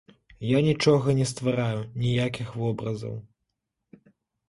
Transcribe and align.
Я 0.51 0.61
нічога 0.67 1.15
не 1.19 1.27
ствараю, 1.33 1.85
ніякіх 2.07 2.59
вобразаў. 2.65 3.15